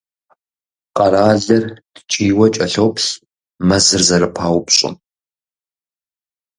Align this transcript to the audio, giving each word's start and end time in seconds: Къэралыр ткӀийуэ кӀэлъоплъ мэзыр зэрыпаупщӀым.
Къэралыр 0.95 1.63
ткӀийуэ 1.93 2.47
кӀэлъоплъ 2.55 3.07
мэзыр 3.67 4.01
зэрыпаупщӀым. 4.07 4.95